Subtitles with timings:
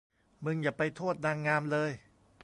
[0.43, 1.91] มึงอย่าไปโทษนางงามเลย